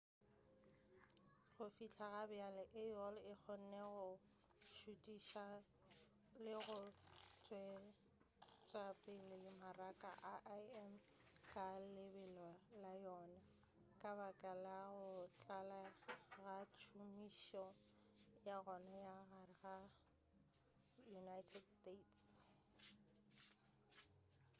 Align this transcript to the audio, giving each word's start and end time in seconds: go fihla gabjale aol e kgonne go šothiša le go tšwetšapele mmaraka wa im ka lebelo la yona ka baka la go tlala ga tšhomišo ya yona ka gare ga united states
go 1.55 1.65
fihla 1.75 2.05
gabjale 2.13 2.63
aol 2.83 3.15
e 3.31 3.33
kgonne 3.41 3.81
go 3.95 4.07
šothiša 4.75 5.45
le 6.43 6.55
go 6.65 6.79
tšwetšapele 7.43 9.35
mmaraka 9.43 10.11
wa 10.47 10.57
im 10.83 10.93
ka 11.51 11.67
lebelo 11.95 12.49
la 12.81 12.91
yona 13.05 13.39
ka 13.99 14.09
baka 14.19 14.51
la 14.65 14.79
go 14.97 15.09
tlala 15.39 15.83
ga 16.41 16.57
tšhomišo 16.77 17.65
ya 18.47 18.57
yona 18.89 19.43
ka 19.59 19.59
gare 19.59 19.59
ga 19.61 19.75
united 21.21 21.63
states 21.75 22.85